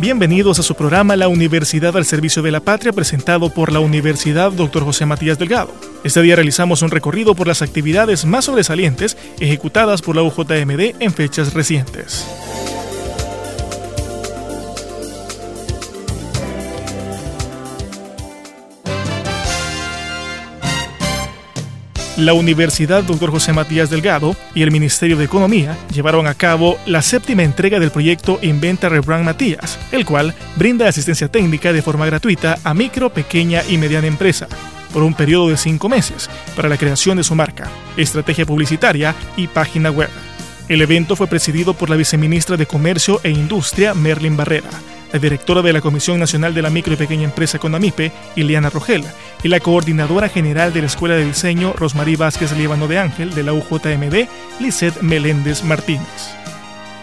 Bienvenidos 0.00 0.58
a 0.58 0.62
su 0.62 0.74
programa 0.76 1.14
La 1.14 1.28
Universidad 1.28 1.94
al 1.94 2.06
Servicio 2.06 2.40
de 2.40 2.50
la 2.50 2.60
Patria, 2.60 2.90
presentado 2.90 3.50
por 3.50 3.70
la 3.70 3.80
Universidad 3.80 4.50
Dr. 4.50 4.82
José 4.82 5.04
Matías 5.04 5.38
Delgado. 5.38 5.74
Este 6.04 6.22
día 6.22 6.36
realizamos 6.36 6.80
un 6.80 6.90
recorrido 6.90 7.34
por 7.34 7.46
las 7.46 7.60
actividades 7.60 8.24
más 8.24 8.46
sobresalientes 8.46 9.18
ejecutadas 9.40 10.00
por 10.00 10.16
la 10.16 10.22
UJMD 10.22 11.02
en 11.02 11.12
fechas 11.12 11.52
recientes. 11.52 12.26
La 22.26 22.32
Universidad 22.32 23.02
Dr. 23.04 23.30
José 23.30 23.52
Matías 23.52 23.90
Delgado 23.90 24.36
y 24.54 24.62
el 24.62 24.70
Ministerio 24.70 25.16
de 25.16 25.24
Economía 25.24 25.76
llevaron 25.92 26.26
a 26.26 26.34
cabo 26.34 26.78
la 26.86 27.02
séptima 27.02 27.42
entrega 27.42 27.78
del 27.78 27.90
proyecto 27.90 28.38
Inventa 28.42 28.88
Rebrand 28.88 29.24
Matías, 29.24 29.78
el 29.92 30.04
cual 30.04 30.34
brinda 30.56 30.88
asistencia 30.88 31.28
técnica 31.28 31.72
de 31.72 31.82
forma 31.82 32.06
gratuita 32.06 32.58
a 32.64 32.74
micro, 32.74 33.10
pequeña 33.10 33.62
y 33.68 33.78
mediana 33.78 34.06
empresa 34.06 34.48
por 34.92 35.02
un 35.02 35.14
periodo 35.14 35.48
de 35.48 35.56
cinco 35.56 35.88
meses 35.88 36.28
para 36.56 36.68
la 36.68 36.76
creación 36.76 37.16
de 37.16 37.24
su 37.24 37.34
marca, 37.34 37.68
estrategia 37.96 38.46
publicitaria 38.46 39.14
y 39.36 39.46
página 39.46 39.90
web. 39.90 40.10
El 40.68 40.82
evento 40.82 41.16
fue 41.16 41.26
presidido 41.26 41.74
por 41.74 41.90
la 41.90 41.96
viceministra 41.96 42.56
de 42.56 42.66
Comercio 42.66 43.20
e 43.24 43.30
Industria, 43.30 43.94
Merlin 43.94 44.36
Barrera, 44.36 44.70
la 45.12 45.18
directora 45.18 45.62
de 45.62 45.72
la 45.72 45.80
Comisión 45.80 46.18
Nacional 46.18 46.54
de 46.54 46.62
la 46.62 46.70
Micro 46.70 46.94
y 46.94 46.96
Pequeña 46.96 47.24
Empresa 47.24 47.58
Conamipe, 47.58 48.12
Ileana 48.36 48.70
Rogel, 48.70 49.04
y 49.42 49.48
la 49.48 49.60
coordinadora 49.60 50.28
general 50.28 50.72
de 50.72 50.80
la 50.80 50.86
Escuela 50.86 51.16
de 51.16 51.24
Diseño, 51.24 51.72
Rosmarí 51.72 52.16
Vázquez 52.16 52.52
Líbano 52.52 52.88
de 52.88 52.98
Ángel, 52.98 53.34
de 53.34 53.42
la 53.42 53.52
UJMD, 53.52 54.28
Lisette 54.60 55.02
Meléndez 55.02 55.64
Martínez. 55.64 56.40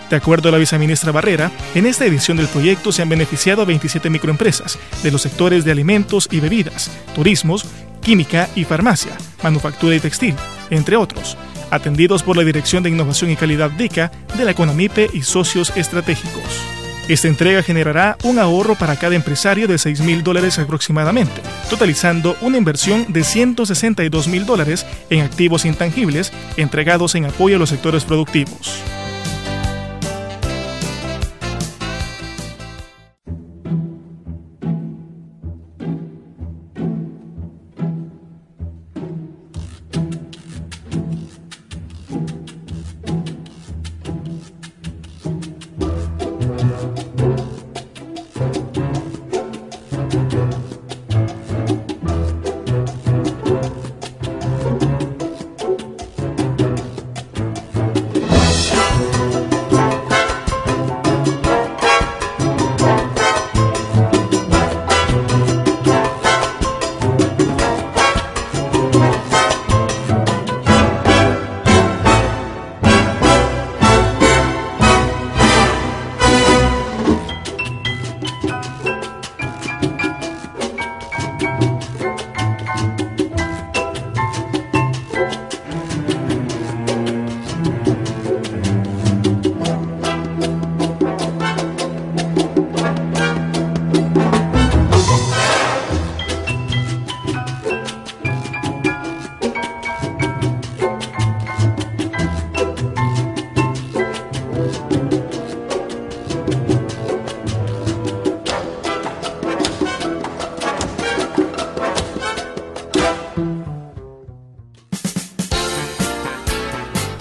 De 0.09 0.15
acuerdo 0.15 0.47
a 0.47 0.51
la 0.53 0.57
viceministra 0.57 1.11
Barrera, 1.11 1.51
en 1.75 1.85
esta 1.85 2.05
edición 2.05 2.37
del 2.37 2.47
proyecto 2.47 2.93
se 2.93 3.01
han 3.01 3.09
beneficiado 3.09 3.61
a 3.61 3.65
27 3.65 4.09
microempresas 4.09 4.79
de 5.03 5.11
los 5.11 5.21
sectores 5.21 5.65
de 5.65 5.71
alimentos 5.71 6.29
y 6.31 6.39
bebidas, 6.39 6.89
turismos, 7.13 7.65
química 8.01 8.47
y 8.55 8.63
farmacia, 8.63 9.17
manufactura 9.43 9.95
y 9.95 9.99
textil, 9.99 10.35
entre 10.69 10.95
otros, 10.95 11.37
atendidos 11.71 12.23
por 12.23 12.37
la 12.37 12.45
Dirección 12.45 12.83
de 12.83 12.89
Innovación 12.89 13.31
y 13.31 13.35
Calidad 13.35 13.71
DICA 13.71 14.11
de 14.37 14.45
la 14.45 14.53
Conamipe 14.53 15.09
y 15.11 15.23
socios 15.23 15.73
estratégicos. 15.75 16.76
Esta 17.07 17.29
entrega 17.29 17.63
generará 17.63 18.17
un 18.23 18.37
ahorro 18.37 18.75
para 18.75 18.97
cada 18.97 19.15
empresario 19.15 19.65
de 19.67 19.77
6 19.77 20.01
mil 20.01 20.23
dólares 20.23 20.59
aproximadamente, 20.59 21.41
totalizando 21.69 22.35
una 22.41 22.57
inversión 22.57 23.05
de 23.07 23.23
162 23.23 24.27
mil 24.27 24.45
dólares 24.45 24.85
en 25.09 25.21
activos 25.21 25.63
intangibles 25.63 26.33
entregados 26.57 27.15
en 27.15 27.25
apoyo 27.25 27.55
a 27.55 27.59
los 27.59 27.69
sectores 27.69 28.03
productivos. 28.03 28.81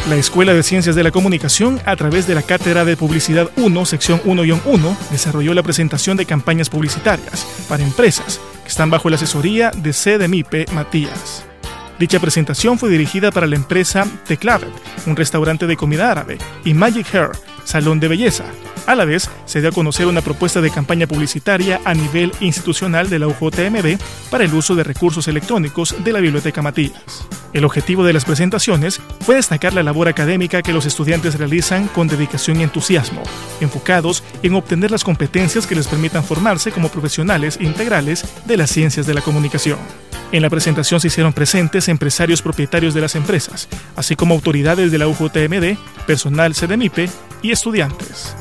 La 0.09 0.17
Escuela 0.17 0.55
de 0.55 0.63
Ciencias 0.63 0.95
de 0.95 1.03
la 1.03 1.11
Comunicación, 1.11 1.81
a 1.85 1.97
través 1.97 2.29
de 2.29 2.37
la 2.37 2.43
Cátedra 2.43 2.85
de 2.85 2.97
Publicidad 2.97 3.51
1, 3.57 3.85
sección 3.85 4.23
1-1, 4.23 4.97
desarrolló 5.11 5.53
la 5.53 5.65
presentación 5.65 6.17
de 6.17 6.27
campañas 6.27 6.71
publicitarias 6.71 7.47
para 7.69 7.83
empresas 7.83 8.41
que 8.63 8.69
están 8.69 8.89
bajo 8.89 9.11
la 9.11 9.17
asesoría 9.17 9.73
de 9.73 9.93
CDMIPE 9.93 10.67
Matías. 10.73 11.45
Dicha 11.99 12.21
presentación 12.21 12.79
fue 12.79 12.91
dirigida 12.91 13.33
para 13.33 13.49
la 13.49 13.57
empresa 13.57 14.07
The 14.29 14.39
un 15.07 15.17
restaurante 15.17 15.67
de 15.67 15.77
comida 15.77 16.11
árabe, 16.11 16.39
y 16.65 16.73
Magic 16.73 17.13
Hair, 17.13 17.31
salón 17.67 18.01
de 18.01 18.09
belleza, 18.09 18.47
a 18.87 18.95
la 18.95 19.05
vez, 19.05 19.29
se 19.47 19.61
dio 19.61 19.71
a 19.71 19.73
conocer 19.73 20.07
una 20.07 20.21
propuesta 20.21 20.61
de 20.61 20.71
campaña 20.71 21.09
publicitaria 21.09 21.81
a 21.85 21.93
nivel 21.93 22.33
institucional 22.39 23.11
de 23.11 23.19
la 23.19 23.27
UJMD 23.27 24.01
para 24.31 24.45
el 24.45 24.55
uso 24.55 24.77
de 24.77 24.85
recursos 24.85 25.27
electrónicos 25.27 25.97
de 26.05 26.13
la 26.13 26.21
Biblioteca 26.21 26.63
Matías. 26.63 27.27
El 27.53 27.65
objetivo 27.65 28.05
de 28.05 28.13
las 28.13 28.25
presentaciones 28.25 29.01
fue 29.21 29.35
destacar 29.35 29.75
la 29.75 29.83
labor 29.83 30.07
académica 30.07 30.63
que 30.63 30.73
los 30.73 30.87
estudiantes 30.87 31.37
realizan 31.37 31.89
con 31.89 32.07
dedicación 32.07 32.61
y 32.61 32.63
entusiasmo, 32.63 33.25
enfocados 33.61 34.23
en 34.45 34.55
obtener 34.55 34.93
las 34.93 35.03
competencias 35.03 35.67
que 35.67 35.75
les 35.75 35.89
permitan 35.89 36.23
formarse 36.23 36.71
como 36.71 36.89
profesionales 36.89 37.59
integrales 37.61 38.25
de 38.45 38.57
las 38.57 38.71
ciencias 38.71 39.07
de 39.07 39.15
la 39.15 39.21
comunicación. 39.21 39.79
En 40.33 40.43
la 40.43 40.51
presentación 40.51 41.01
se 41.01 41.07
hicieron 41.09 41.33
presentes 41.33 41.89
empresarios 41.89 42.43
propietarios 42.43 42.95
de 42.95 43.01
las 43.01 43.15
empresas, 43.15 43.69
así 43.97 44.17
como 44.17 44.35
autoridades 44.35 44.93
de 44.93 44.99
la 44.99 45.09
UJTMD, 45.09 45.77
personal 46.07 46.55
CDMIPE 46.55 47.09
y 47.43 47.51
estudiantes. 47.51 48.37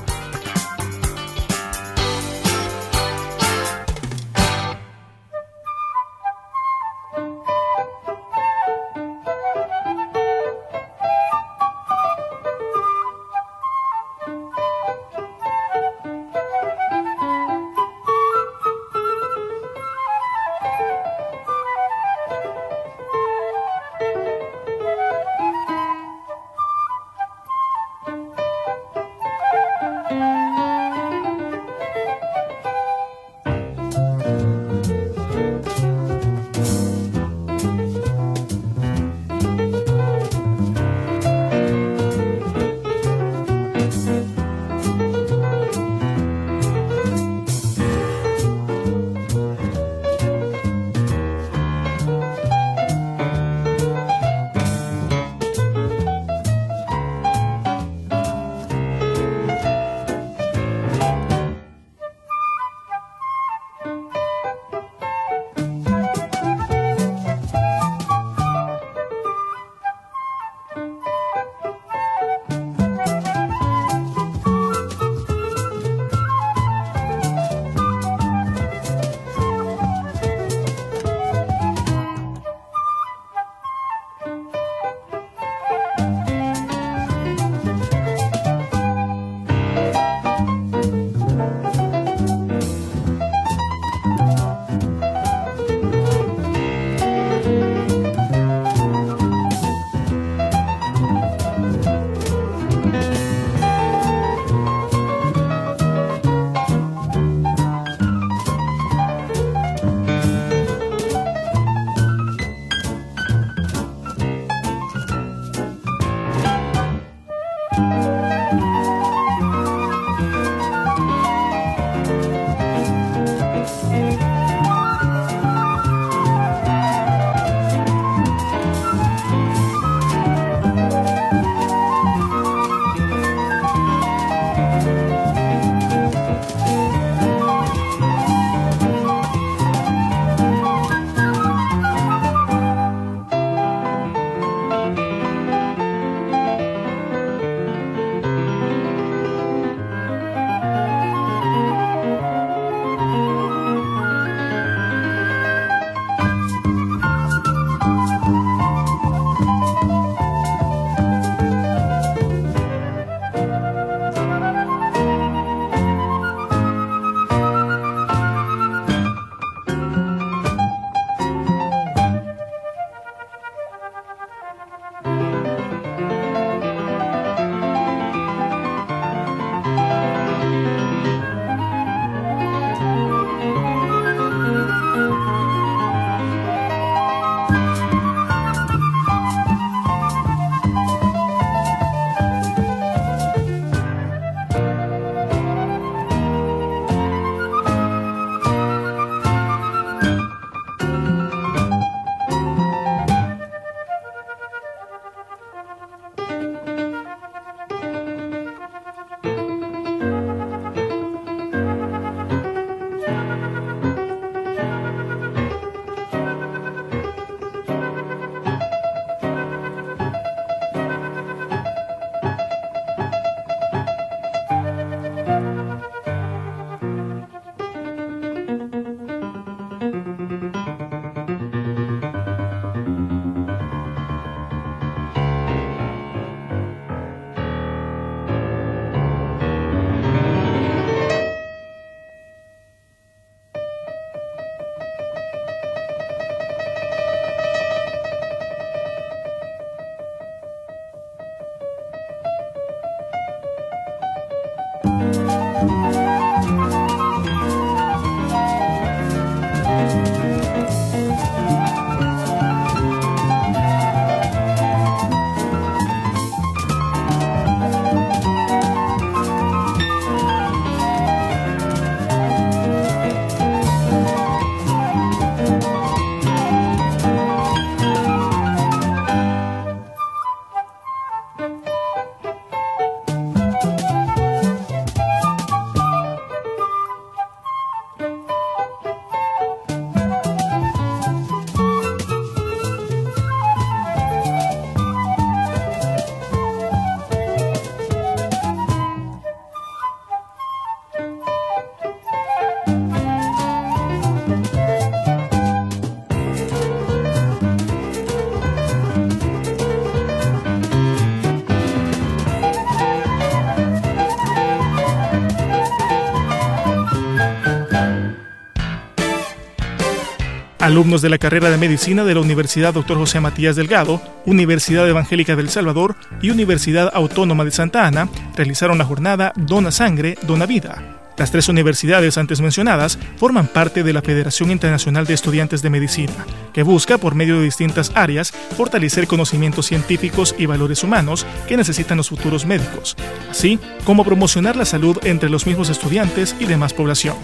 Alumnos 320.65 321.03
de 321.03 321.09
la 321.09 321.19
carrera 321.19 321.51
de 321.51 321.57
medicina 321.57 322.03
de 322.03 322.15
la 322.15 322.21
Universidad 322.21 322.73
Dr. 322.73 322.97
José 322.97 323.19
Matías 323.19 323.55
Delgado, 323.55 324.01
Universidad 324.25 324.89
Evangélica 324.89 325.35
del 325.35 325.49
Salvador 325.49 325.95
y 326.23 326.31
Universidad 326.31 326.89
Autónoma 326.91 327.45
de 327.45 327.51
Santa 327.51 327.85
Ana 327.85 328.09
realizaron 328.35 328.79
la 328.79 328.85
jornada 328.85 329.31
Dona 329.35 329.69
Sangre, 329.69 330.17
Dona 330.23 330.47
Vida 330.47 331.03
las 331.17 331.31
tres 331.31 331.47
universidades 331.47 332.17
antes 332.17 332.41
mencionadas 332.41 332.99
forman 333.15 333.47
parte 333.47 333.83
de 333.83 333.93
la 333.93 334.01
Federación 334.01 334.51
Internacional 334.51 335.05
de 335.05 335.13
Estudiantes 335.13 335.61
de 335.61 335.69
Medicina, 335.69 336.25
que 336.51 336.63
busca, 336.63 336.97
por 336.97 337.15
medio 337.15 337.37
de 337.37 337.45
distintas 337.45 337.91
áreas, 337.95 338.31
fortalecer 338.31 339.07
conocimientos 339.07 339.67
científicos 339.67 340.35
y 340.37 340.45
valores 340.45 340.83
humanos 340.83 341.25
que 341.47 341.55
necesitan 341.55 341.97
los 341.97 342.09
futuros 342.09 342.45
médicos, 342.45 342.97
así 343.29 343.59
como 343.85 344.03
promocionar 344.03 344.57
la 344.57 344.65
salud 344.65 344.97
entre 345.03 345.29
los 345.29 345.45
mismos 345.45 345.69
estudiantes 345.69 346.35
y 346.37 346.45
demás 346.45 346.73
población. 346.73 347.15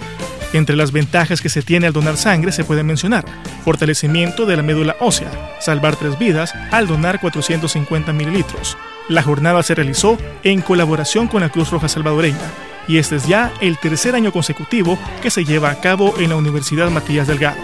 Entre 0.54 0.76
las 0.76 0.92
ventajas 0.92 1.42
que 1.42 1.50
se 1.50 1.62
tiene 1.62 1.88
al 1.88 1.94
donar 1.94 2.18
sangre 2.18 2.52
se 2.52 2.64
pueden 2.64 2.86
mencionar 2.86 3.26
fortalecimiento 3.64 4.46
de 4.46 4.58
la 4.58 4.64
médula 4.64 4.96
ósea, 5.00 5.32
salvar 5.60 5.96
tres 5.96 6.18
vidas 6.20 6.54
al 6.72 6.88
donar 6.88 7.20
450 7.22 8.12
mililitros. 8.14 8.78
La 9.08 9.24
jornada 9.24 9.64
se 9.64 9.76
realizó 9.76 10.18
en 10.44 10.62
colaboración 10.62 11.28
con 11.28 11.42
la 11.42 11.50
Cruz 11.50 11.70
Roja 11.70 11.88
Salvadoreña 11.88 12.52
y 12.88 12.98
este 12.98 13.18
es 13.18 13.28
ya 13.28 13.54
el 13.62 13.78
tercer 13.78 14.16
año 14.16 14.32
consecutivo 14.32 14.98
que 15.22 15.32
se 15.32 15.46
lleva 15.46 15.70
a 15.70 15.80
cabo 15.80 16.16
en 16.20 16.30
la 16.30 16.36
Universidad 16.36 16.90
Matías 16.90 17.28
Delgado. 17.28 17.58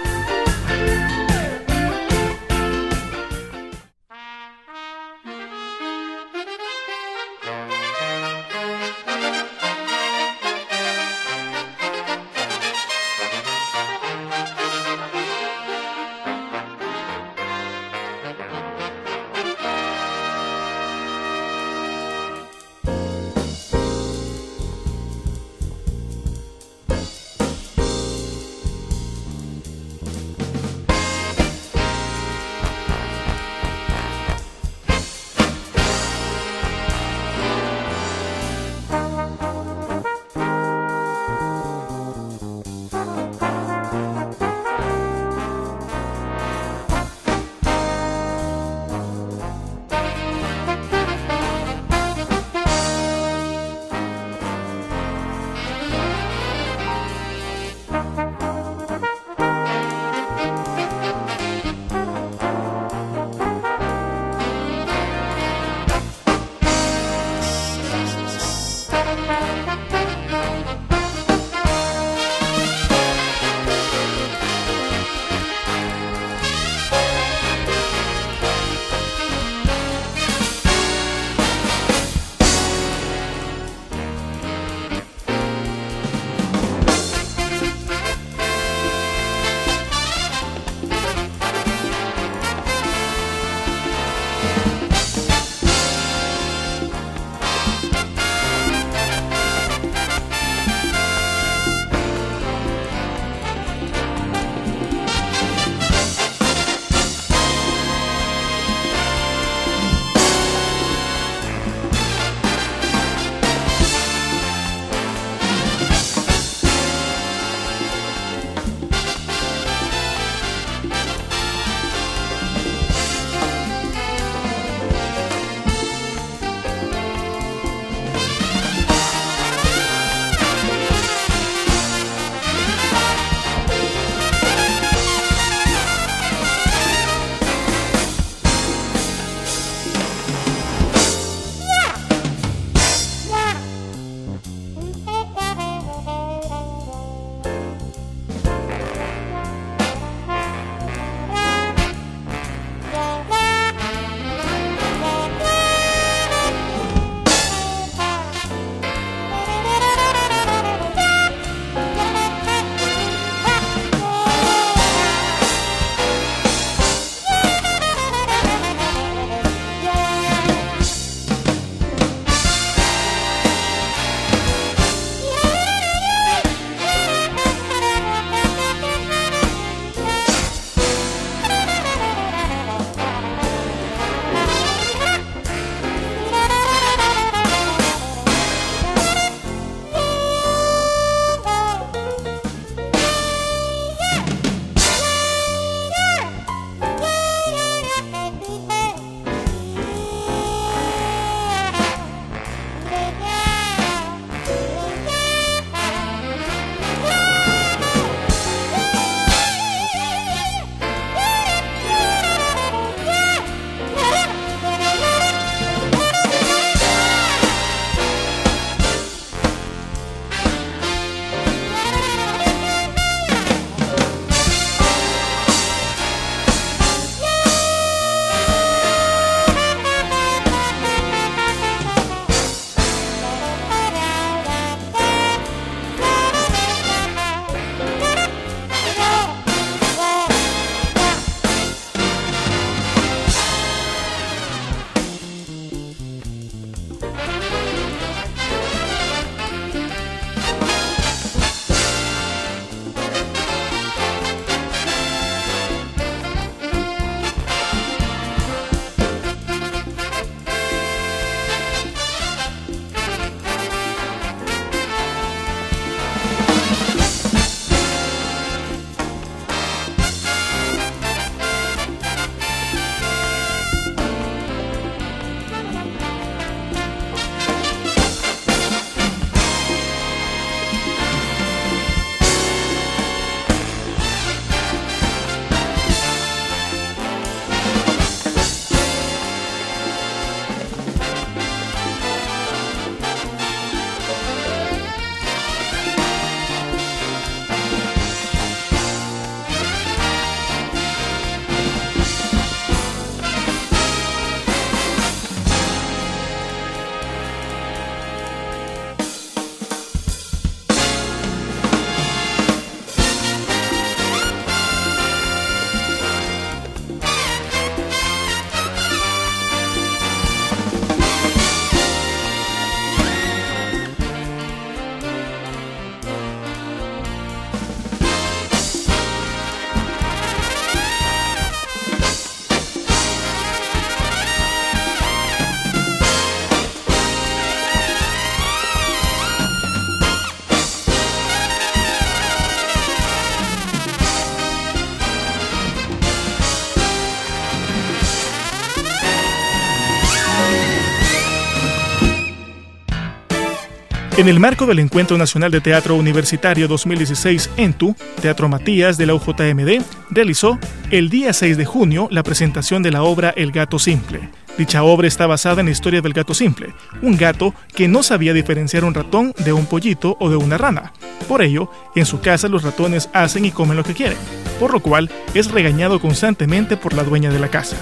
En 354.17 354.27
el 354.27 354.39
marco 354.39 354.65
del 354.65 354.79
Encuentro 354.79 355.15
Nacional 355.15 355.51
de 355.51 355.61
Teatro 355.61 355.93
Universitario 355.93 356.67
2016 356.67 357.51
ENTU, 357.55 357.95
Teatro 358.19 358.49
Matías 358.49 358.97
de 358.97 359.05
la 359.05 359.13
UJMD 359.13 359.83
realizó 360.09 360.57
el 360.89 361.11
día 361.11 361.33
6 361.33 361.55
de 361.55 361.65
junio 361.65 362.07
la 362.09 362.23
presentación 362.23 362.81
de 362.81 362.89
la 362.89 363.03
obra 363.03 363.29
El 363.37 363.51
Gato 363.51 363.77
Simple. 363.77 364.31
Dicha 364.57 364.81
obra 364.81 365.07
está 365.07 365.27
basada 365.27 365.59
en 365.59 365.67
la 365.67 365.71
historia 365.71 366.01
del 366.01 366.13
gato 366.13 366.33
simple, 366.33 366.73
un 367.03 367.15
gato 367.15 367.53
que 367.75 367.87
no 367.87 368.01
sabía 368.01 368.33
diferenciar 368.33 368.85
un 368.85 368.95
ratón 368.95 369.35
de 369.45 369.53
un 369.53 369.67
pollito 369.67 370.17
o 370.19 370.31
de 370.31 370.35
una 370.35 370.57
rana. 370.57 370.93
Por 371.27 371.43
ello, 371.43 371.69
en 371.95 372.07
su 372.07 372.19
casa 372.19 372.47
los 372.47 372.63
ratones 372.63 373.11
hacen 373.13 373.45
y 373.45 373.51
comen 373.51 373.77
lo 373.77 373.83
que 373.83 373.93
quieren, 373.93 374.17
por 374.59 374.73
lo 374.73 374.79
cual 374.79 375.11
es 375.35 375.51
regañado 375.51 376.01
constantemente 376.01 376.75
por 376.75 376.93
la 376.93 377.03
dueña 377.03 377.29
de 377.29 377.37
la 377.37 377.49
casa. 377.49 377.77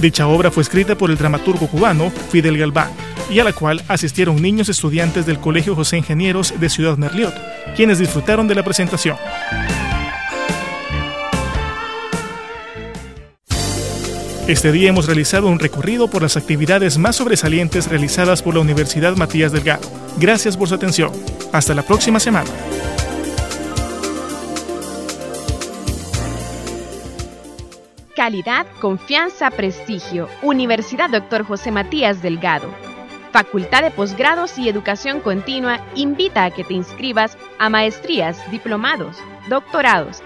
Dicha 0.00 0.28
obra 0.28 0.52
fue 0.52 0.62
escrita 0.62 0.96
por 0.96 1.10
el 1.10 1.18
dramaturgo 1.18 1.66
cubano 1.66 2.12
Fidel 2.30 2.58
Galván 2.58 3.07
y 3.30 3.40
a 3.40 3.44
la 3.44 3.52
cual 3.52 3.82
asistieron 3.88 4.40
niños 4.40 4.68
estudiantes 4.68 5.26
del 5.26 5.38
Colegio 5.38 5.74
José 5.74 5.98
Ingenieros 5.98 6.54
de 6.58 6.68
Ciudad 6.68 6.96
Merliot, 6.96 7.34
quienes 7.76 7.98
disfrutaron 7.98 8.48
de 8.48 8.54
la 8.54 8.62
presentación. 8.62 9.16
Este 14.48 14.72
día 14.72 14.88
hemos 14.88 15.04
realizado 15.04 15.48
un 15.48 15.58
recorrido 15.58 16.08
por 16.08 16.22
las 16.22 16.38
actividades 16.38 16.96
más 16.96 17.16
sobresalientes 17.16 17.86
realizadas 17.88 18.40
por 18.40 18.54
la 18.54 18.60
Universidad 18.60 19.14
Matías 19.14 19.52
Delgado. 19.52 19.82
Gracias 20.18 20.56
por 20.56 20.68
su 20.68 20.74
atención. 20.74 21.12
Hasta 21.52 21.74
la 21.74 21.82
próxima 21.82 22.18
semana. 22.18 22.48
Calidad, 28.16 28.66
confianza, 28.80 29.50
prestigio. 29.50 30.28
Universidad 30.42 31.10
Dr. 31.10 31.44
José 31.44 31.70
Matías 31.70 32.22
Delgado. 32.22 32.87
Facultad 33.32 33.82
de 33.82 33.90
Posgrados 33.90 34.58
y 34.58 34.68
Educación 34.68 35.20
Continua 35.20 35.80
invita 35.94 36.44
a 36.44 36.50
que 36.50 36.64
te 36.64 36.74
inscribas 36.74 37.36
a 37.58 37.68
maestrías, 37.68 38.38
diplomados, 38.50 39.16
doctorados. 39.48 40.22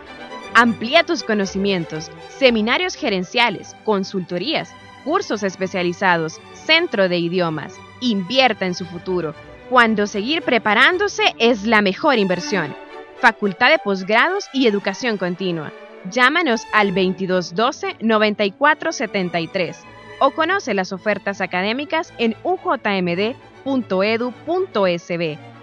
Amplía 0.54 1.04
tus 1.04 1.22
conocimientos, 1.22 2.10
seminarios 2.28 2.94
gerenciales, 2.94 3.74
consultorías, 3.84 4.72
cursos 5.04 5.42
especializados, 5.42 6.40
centro 6.52 7.08
de 7.08 7.18
idiomas. 7.18 7.74
Invierta 8.00 8.66
en 8.66 8.74
su 8.74 8.86
futuro, 8.86 9.34
cuando 9.68 10.06
seguir 10.06 10.42
preparándose 10.42 11.34
es 11.38 11.64
la 11.64 11.82
mejor 11.82 12.18
inversión. 12.18 12.74
Facultad 13.20 13.70
de 13.70 13.78
Posgrados 13.78 14.46
y 14.52 14.66
Educación 14.66 15.16
Continua 15.16 15.72
Llámanos 16.10 16.66
al 16.72 16.92
2212-9473 16.94 19.76
o 20.20 20.32
conoce 20.32 20.74
las 20.74 20.92
ofertas 20.92 21.40
académicas 21.40 22.12
en 22.18 22.36
ujmd.edu.sb. 22.42 23.32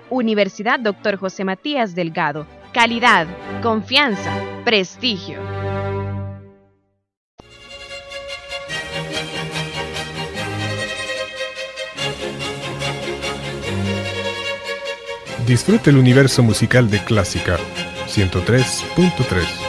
Universidad 0.09 0.79
Dr. 0.79 1.17
José 1.17 1.43
Matías 1.43 1.95
Delgado. 1.95 2.47
Calidad, 2.73 3.27
confianza, 3.61 4.33
prestigio. 4.63 5.39
Disfrute 15.49 15.89
el 15.89 15.97
universo 15.97 16.43
musical 16.43 16.91
de 16.91 17.03
Clásica 17.03 17.57
103.3. 18.07 19.68